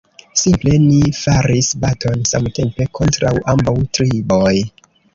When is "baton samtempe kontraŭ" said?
1.85-3.37